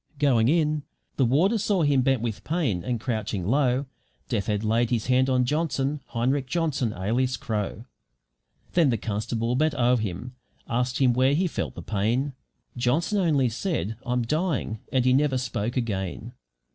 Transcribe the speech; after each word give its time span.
Going 0.17 0.47
in, 0.47 0.81
the 1.17 1.25
warder 1.25 1.59
saw 1.59 1.83
him 1.83 2.01
bent 2.01 2.23
with 2.23 2.43
pain 2.43 2.83
and 2.83 2.99
crouching 2.99 3.45
low 3.45 3.85
Death 4.29 4.47
had 4.47 4.63
laid 4.63 4.89
his 4.89 5.05
hand 5.05 5.29
on 5.29 5.45
Johnson, 5.45 6.01
Heinrich 6.07 6.47
Johnson, 6.47 6.91
alias 6.91 7.37
Crow. 7.37 7.85
Then 8.73 8.89
the 8.89 8.97
constable 8.97 9.55
bent 9.55 9.75
o'er 9.75 9.97
him 9.97 10.33
asked 10.67 10.97
him 10.97 11.13
where 11.13 11.35
he 11.35 11.45
felt 11.45 11.75
the 11.75 11.83
pain. 11.83 12.33
Johnson 12.75 13.19
only 13.19 13.47
said, 13.47 13.95
"I'm 14.03 14.23
dying" 14.23 14.79
and 14.91 15.05
he 15.05 15.13
never 15.13 15.37
spoke 15.37 15.77
again. 15.77 16.33